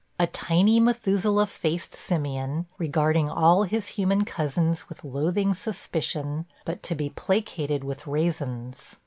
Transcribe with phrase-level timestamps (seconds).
[0.19, 6.95] A tiny Methuselah faced simian, regarding all his human cousins with loathing suspicion, but to
[6.95, 8.95] be placated with raisins.